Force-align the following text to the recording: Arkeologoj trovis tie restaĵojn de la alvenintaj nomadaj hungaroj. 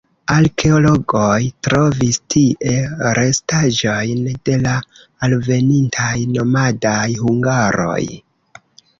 Arkeologoj 0.35 1.41
trovis 1.65 2.15
tie 2.35 2.71
restaĵojn 3.17 4.23
de 4.49 4.55
la 4.63 4.73
alvenintaj 5.27 6.15
nomadaj 6.39 7.05
hungaroj. 7.25 7.99